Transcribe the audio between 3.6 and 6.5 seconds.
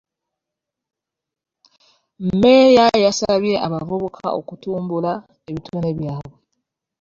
abavubuka okutumbula ebitone byabwe.